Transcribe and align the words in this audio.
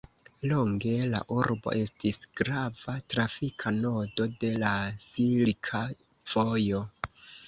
Longe 0.51 0.91
la 1.09 1.17
urbo 1.33 1.73
estis 1.79 2.17
grava 2.39 2.95
trafika 3.15 3.73
nodo 3.75 4.27
de 4.45 4.49
la 4.63 4.71
Silka 5.05 5.83
Vojo. 6.33 6.81